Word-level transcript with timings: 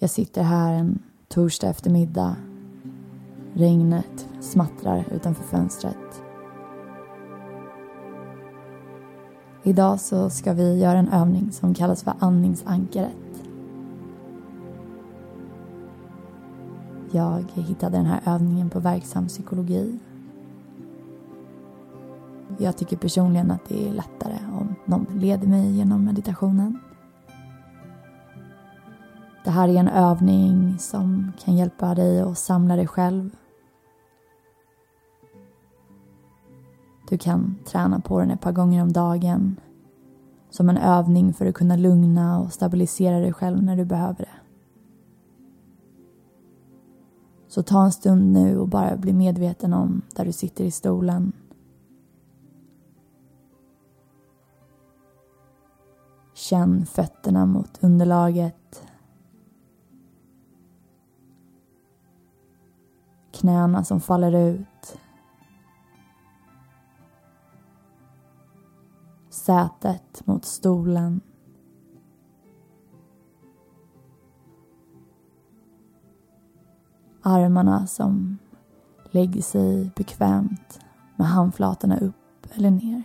Jag 0.00 0.10
sitter 0.10 0.42
här 0.42 0.72
en 0.72 0.98
torsdag 1.28 1.68
eftermiddag. 1.68 2.36
Regnet 3.54 4.28
smattrar 4.40 5.04
utanför 5.12 5.44
fönstret. 5.44 6.22
Idag 9.62 10.00
så 10.00 10.30
ska 10.30 10.52
vi 10.52 10.78
göra 10.78 10.98
en 10.98 11.08
övning 11.08 11.52
som 11.52 11.74
kallas 11.74 12.02
för 12.02 12.14
andningsankaret. 12.18 13.42
Jag 17.10 17.44
hittade 17.54 17.96
den 17.96 18.06
här 18.06 18.20
övningen 18.26 18.70
på 18.70 18.80
Verksam 18.80 19.28
psykologi. 19.28 19.98
Jag 22.58 22.76
tycker 22.76 22.96
personligen 22.96 23.50
att 23.50 23.68
det 23.68 23.88
är 23.88 23.92
lättare 23.92 24.38
om 24.60 24.74
någon 24.84 25.06
leder 25.14 25.48
mig 25.48 25.70
genom 25.70 26.04
meditationen. 26.04 26.78
Det 29.48 29.52
här 29.52 29.68
är 29.68 29.76
en 29.76 29.88
övning 29.88 30.78
som 30.78 31.32
kan 31.44 31.56
hjälpa 31.56 31.94
dig 31.94 32.20
att 32.20 32.38
samla 32.38 32.76
dig 32.76 32.86
själv. 32.86 33.36
Du 37.08 37.18
kan 37.18 37.56
träna 37.64 38.00
på 38.00 38.20
den 38.20 38.30
ett 38.30 38.40
par 38.40 38.52
gånger 38.52 38.82
om 38.82 38.92
dagen 38.92 39.60
som 40.50 40.68
en 40.68 40.76
övning 40.76 41.32
för 41.32 41.46
att 41.46 41.54
kunna 41.54 41.76
lugna 41.76 42.40
och 42.40 42.52
stabilisera 42.52 43.18
dig 43.18 43.32
själv 43.32 43.62
när 43.62 43.76
du 43.76 43.84
behöver 43.84 44.18
det. 44.18 44.40
Så 47.48 47.62
ta 47.62 47.84
en 47.84 47.92
stund 47.92 48.32
nu 48.32 48.58
och 48.58 48.68
bara 48.68 48.96
bli 48.96 49.12
medveten 49.12 49.72
om 49.72 50.02
där 50.16 50.24
du 50.24 50.32
sitter 50.32 50.64
i 50.64 50.70
stolen. 50.70 51.32
Känn 56.34 56.86
fötterna 56.86 57.46
mot 57.46 57.78
underlaget. 57.84 58.87
Knäna 63.48 63.84
som 63.84 64.00
faller 64.00 64.32
ut. 64.32 64.98
Sätet 69.30 70.26
mot 70.26 70.44
stolen. 70.44 71.20
Armarna 77.22 77.86
som 77.86 78.38
lägger 79.10 79.42
sig 79.42 79.90
bekvämt 79.96 80.80
med 81.16 81.26
handflatorna 81.26 81.98
upp 81.98 82.46
eller 82.52 82.70
ner. 82.70 83.02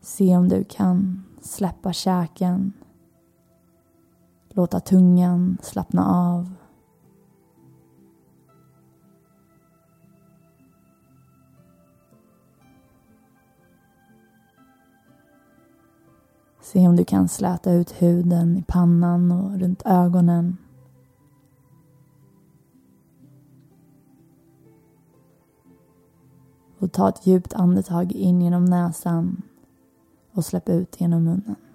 Se 0.00 0.36
om 0.36 0.48
du 0.48 0.64
kan 0.64 1.24
släppa 1.40 1.92
käken. 1.92 2.72
Låta 4.58 4.80
tungan 4.80 5.58
slappna 5.62 6.06
av. 6.06 6.54
Se 16.60 16.88
om 16.88 16.96
du 16.96 17.04
kan 17.04 17.28
släta 17.28 17.72
ut 17.72 18.02
huden 18.02 18.56
i 18.56 18.62
pannan 18.62 19.32
och 19.32 19.58
runt 19.58 19.82
ögonen. 19.84 20.56
Och 26.78 26.92
ta 26.92 27.08
ett 27.08 27.26
djupt 27.26 27.54
andetag 27.54 28.12
in 28.12 28.42
genom 28.42 28.64
näsan 28.64 29.42
och 30.32 30.44
släpp 30.44 30.68
ut 30.68 31.00
genom 31.00 31.24
munnen. 31.24 31.67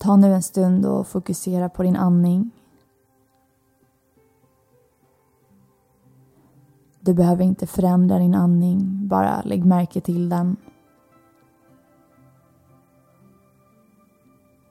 Ta 0.00 0.16
nu 0.16 0.34
en 0.34 0.42
stund 0.42 0.86
och 0.86 1.06
fokusera 1.06 1.68
på 1.68 1.82
din 1.82 1.96
andning. 1.96 2.50
Du 7.00 7.14
behöver 7.14 7.44
inte 7.44 7.66
förändra 7.66 8.18
din 8.18 8.34
andning, 8.34 9.08
bara 9.08 9.42
lägg 9.42 9.64
märke 9.64 10.00
till 10.00 10.28
den. 10.28 10.56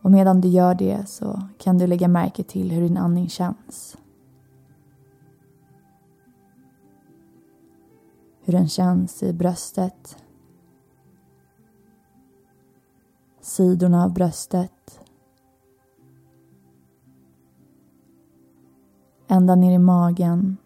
Och 0.02 0.12
medan 0.12 0.42
du 0.42 0.48
gör 0.48 0.76
det 0.76 1.10
så 1.10 1.42
kan 1.58 1.78
du 1.78 1.88
lägga 1.88 2.08
märke 2.08 2.44
till 2.44 2.72
hur 2.72 2.82
din 2.82 2.98
andning 2.98 3.30
känns. 3.30 3.98
Hur 8.42 8.54
den 8.54 8.70
känns 8.70 9.24
i 9.24 9.34
bröstet. 9.34 10.18
Sidorna 13.42 14.04
av 14.04 14.14
bröstet. 14.14 14.79
Ända 19.40 19.56
ner 19.56 19.74
i 19.74 19.80
magen. 19.80 20.58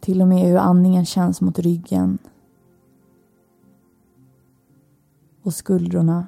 Till 0.00 0.22
och 0.22 0.28
med 0.28 0.38
hur 0.38 0.56
andningen 0.56 1.04
känns 1.04 1.40
mot 1.40 1.58
ryggen. 1.58 2.18
Och 5.42 5.54
skuldrorna. 5.54 6.26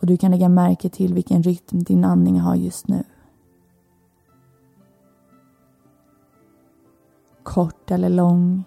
Och 0.00 0.06
du 0.06 0.16
kan 0.16 0.30
lägga 0.30 0.48
märke 0.48 0.88
till 0.88 1.14
vilken 1.14 1.42
rytm 1.42 1.82
din 1.82 2.04
andning 2.04 2.40
har 2.40 2.54
just 2.54 2.88
nu. 2.88 3.04
Kort 7.56 7.90
eller 7.90 8.08
lång. 8.08 8.64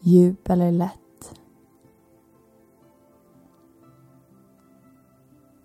Djup 0.00 0.50
eller 0.50 0.72
lätt. 0.72 1.40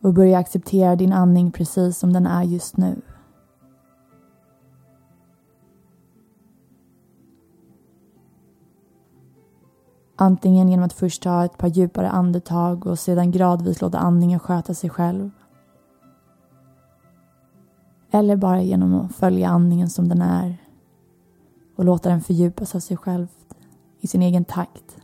Och 0.01 0.13
börja 0.13 0.37
acceptera 0.37 0.95
din 0.95 1.13
andning 1.13 1.51
precis 1.51 1.97
som 1.97 2.13
den 2.13 2.25
är 2.25 2.43
just 2.43 2.77
nu. 2.77 3.01
Antingen 10.15 10.69
genom 10.69 10.85
att 10.85 10.93
först 10.93 11.23
ta 11.23 11.45
ett 11.45 11.57
par 11.57 11.67
djupare 11.67 12.09
andetag 12.09 12.87
och 12.87 12.99
sedan 12.99 13.31
gradvis 13.31 13.81
låta 13.81 13.97
andningen 13.97 14.39
sköta 14.39 14.73
sig 14.73 14.89
själv. 14.89 15.29
Eller 18.15 18.35
bara 18.35 18.61
genom 18.61 18.93
att 18.93 19.15
följa 19.15 19.49
andningen 19.49 19.89
som 19.89 20.09
den 20.09 20.21
är 20.21 20.57
och 21.75 21.85
låta 21.85 22.09
den 22.09 22.21
fördjupas 22.21 22.75
av 22.75 22.79
sig 22.79 22.97
själv 22.97 23.27
i 23.99 24.07
sin 24.07 24.21
egen 24.21 24.45
takt. 24.45 24.97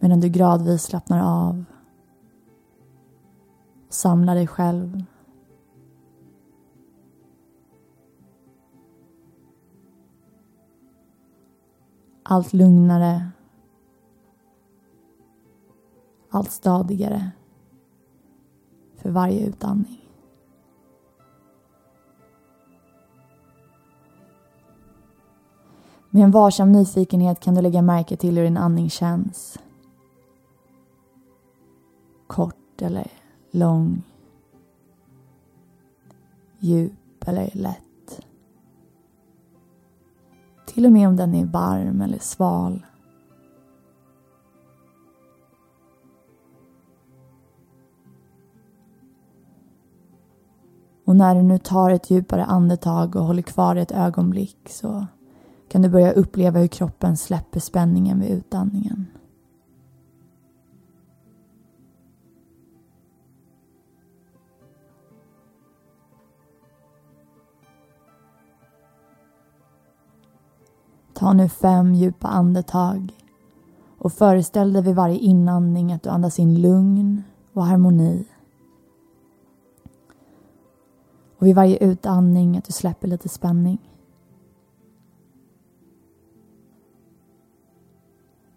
Medan 0.00 0.20
du 0.20 0.28
gradvis 0.28 0.82
slappnar 0.82 1.22
av 1.22 1.64
och 3.88 3.94
samlar 3.94 4.34
dig 4.34 4.46
själv 4.46 5.04
allt 12.22 12.52
lugnare, 12.52 13.30
allt 16.30 16.50
stadigare 16.50 17.30
för 18.96 19.10
varje 19.10 19.46
utandning. 19.46 20.06
Med 26.10 26.24
en 26.24 26.30
varsam 26.30 26.72
nyfikenhet 26.72 27.40
kan 27.40 27.54
du 27.54 27.62
lägga 27.62 27.82
märke 27.82 28.16
till 28.16 28.36
hur 28.36 28.44
din 28.44 28.56
andning 28.56 28.90
känns. 28.90 29.58
Kort 32.26 32.82
eller 32.82 33.10
lång. 33.50 34.02
Djup 36.58 37.28
eller 37.28 37.50
lätt. 37.52 38.20
Till 40.66 40.86
och 40.86 40.92
med 40.92 41.08
om 41.08 41.16
den 41.16 41.34
är 41.34 41.46
varm 41.46 42.00
eller 42.00 42.18
sval. 42.18 42.86
Och 51.06 51.16
när 51.16 51.34
du 51.34 51.42
nu 51.42 51.58
tar 51.58 51.90
ett 51.90 52.10
djupare 52.10 52.44
andetag 52.44 53.16
och 53.16 53.24
håller 53.24 53.42
kvar 53.42 53.74
det 53.74 53.80
ett 53.80 53.92
ögonblick 53.92 54.58
så 54.68 55.06
kan 55.68 55.82
du 55.82 55.88
börja 55.88 56.12
uppleva 56.12 56.58
hur 56.58 56.66
kroppen 56.66 57.16
släpper 57.16 57.60
spänningen 57.60 58.20
vid 58.20 58.30
utandningen. 58.30 59.06
Ta 71.14 71.32
nu 71.32 71.48
fem 71.48 71.94
djupa 71.94 72.28
andetag 72.28 73.12
och 73.98 74.12
föreställ 74.12 74.72
dig 74.72 74.82
vid 74.82 74.94
varje 74.94 75.18
inandning 75.18 75.92
att 75.92 76.02
du 76.02 76.08
andas 76.08 76.38
in 76.38 76.62
lugn 76.62 77.22
och 77.52 77.64
harmoni. 77.64 78.24
Och 81.38 81.46
vid 81.46 81.54
varje 81.54 81.76
utandning 81.84 82.56
att 82.56 82.64
du 82.64 82.72
släpper 82.72 83.08
lite 83.08 83.28
spänning. 83.28 83.90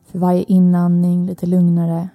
För 0.03 0.19
varje 0.19 0.43
inandning 0.43 1.25
lite 1.25 1.45
lugnare. 1.45 2.09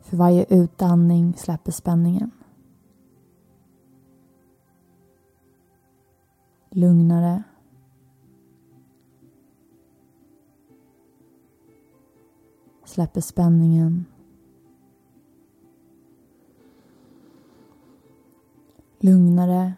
För 0.00 0.16
varje 0.16 0.44
utandning 0.48 1.34
släpper 1.36 1.72
spänningen. 1.72 2.30
Lugnare. 6.70 7.42
Släpper 12.84 13.20
spänningen. 13.20 14.04
Lugnare. 19.08 19.72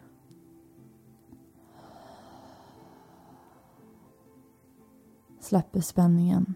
Släpper 5.39 5.81
spänningen. 5.81 6.55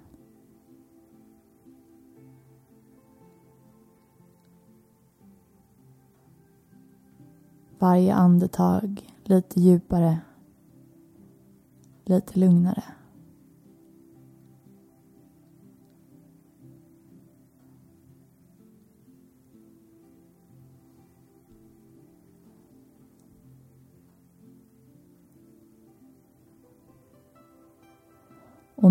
Varje 7.79 8.15
andetag 8.15 9.09
lite 9.23 9.59
djupare, 9.59 10.19
lite 12.05 12.39
lugnare. 12.39 12.83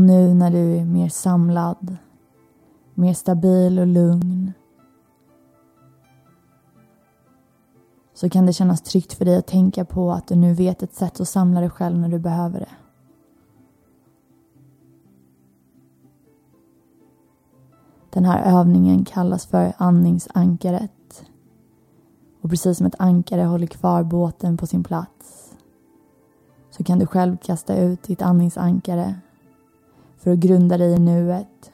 Och 0.05 0.09
nu 0.09 0.35
när 0.35 0.51
du 0.51 0.77
är 0.77 0.85
mer 0.85 1.09
samlad, 1.09 1.97
mer 2.95 3.15
stabil 3.15 3.79
och 3.79 3.87
lugn 3.87 4.53
så 8.15 8.31
kan 8.31 8.47
det 8.47 8.53
kännas 8.53 8.83
tryggt 8.83 9.13
för 9.13 9.25
dig 9.25 9.37
att 9.37 9.47
tänka 9.47 9.85
på 9.85 10.13
att 10.13 10.27
du 10.27 10.35
nu 10.35 10.55
vet 10.55 10.83
ett 10.83 10.95
sätt 10.95 11.21
att 11.21 11.29
samla 11.29 11.61
dig 11.61 11.71
själv 11.71 11.99
när 11.99 12.09
du 12.09 12.19
behöver 12.19 12.61
det. 12.61 12.71
Den 18.11 18.25
här 18.25 18.59
övningen 18.61 19.05
kallas 19.05 19.47
för 19.47 19.73
andningsankaret. 19.77 21.25
Och 22.41 22.51
precis 22.51 22.79
som 22.79 22.87
ett 22.87 23.01
ankare 23.01 23.43
håller 23.43 23.67
kvar 23.67 24.03
båten 24.03 24.57
på 24.57 24.67
sin 24.67 24.85
plats 24.85 25.55
så 26.71 26.85
kan 26.85 26.99
du 26.99 27.07
själv 27.07 27.37
kasta 27.37 27.77
ut 27.77 28.03
ditt 28.03 28.23
andningsankare 28.23 29.15
för 30.25 30.31
att 30.31 30.39
grunda 30.39 30.79
dig 30.79 30.93
i 30.93 30.99
nuet. 30.99 31.73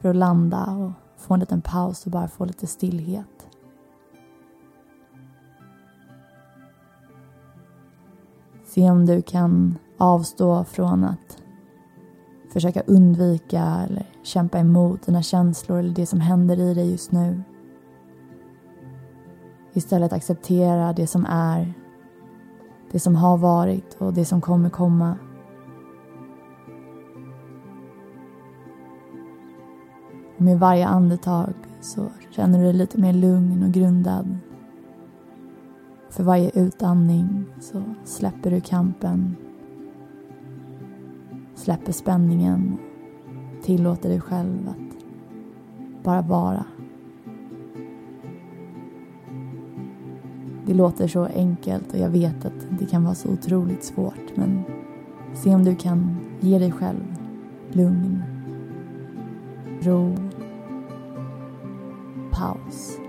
För 0.00 0.08
att 0.08 0.16
landa 0.16 0.66
och 0.66 0.92
få 1.20 1.34
en 1.34 1.40
liten 1.40 1.62
paus 1.62 2.06
och 2.06 2.12
bara 2.12 2.28
få 2.28 2.44
lite 2.44 2.66
stillhet. 2.66 3.48
Se 8.64 8.90
om 8.90 9.06
du 9.06 9.22
kan 9.22 9.78
avstå 9.98 10.64
från 10.64 11.04
att 11.04 11.42
försöka 12.52 12.80
undvika 12.80 13.62
eller 13.88 14.10
kämpa 14.22 14.58
emot 14.58 15.06
dina 15.06 15.22
känslor 15.22 15.78
eller 15.78 15.94
det 15.94 16.06
som 16.06 16.20
händer 16.20 16.60
i 16.60 16.74
dig 16.74 16.90
just 16.90 17.12
nu. 17.12 17.42
Istället 19.72 20.12
acceptera 20.12 20.92
det 20.92 21.06
som 21.06 21.26
är, 21.28 21.74
det 22.92 23.00
som 23.00 23.16
har 23.16 23.38
varit 23.38 23.94
och 23.94 24.14
det 24.14 24.24
som 24.24 24.40
kommer 24.40 24.70
komma. 24.70 25.18
Och 30.36 30.42
med 30.42 30.58
varje 30.58 30.86
andetag 30.86 31.52
så 31.80 32.08
känner 32.30 32.58
du 32.58 32.64
dig 32.64 32.72
lite 32.72 33.00
mer 33.00 33.12
lugn 33.12 33.62
och 33.62 33.72
grundad. 33.72 34.38
För 36.10 36.24
varje 36.24 36.50
utandning 36.54 37.44
så 37.60 37.82
släpper 38.04 38.50
du 38.50 38.60
kampen, 38.60 39.36
släpper 41.54 41.92
spänningen, 41.92 42.78
tillåter 43.62 44.08
dig 44.08 44.20
själv 44.20 44.68
att 44.68 44.94
bara 46.04 46.22
vara. 46.22 46.64
Det 50.66 50.74
låter 50.74 51.08
så 51.08 51.24
enkelt 51.24 51.92
och 51.92 51.98
jag 51.98 52.10
vet 52.10 52.44
att 52.44 52.66
det 52.78 52.86
kan 52.86 53.04
vara 53.04 53.14
så 53.14 53.28
otroligt 53.28 53.84
svårt 53.84 54.36
men 54.36 54.62
se 55.34 55.54
om 55.54 55.64
du 55.64 55.74
kan 55.74 56.16
ge 56.40 56.58
dig 56.58 56.72
själv 56.72 57.16
lugn 57.72 58.33
ro, 59.84 60.14
paus. 62.30 63.03